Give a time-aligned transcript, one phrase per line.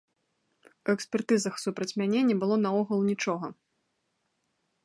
[0.85, 3.55] У экспертызах супраць мяне не было наогул нічога!